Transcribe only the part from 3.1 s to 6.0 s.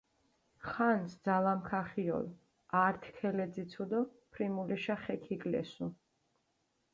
ქელეძიცუ დო ფრიმულიშა ხე ქიგლესუ.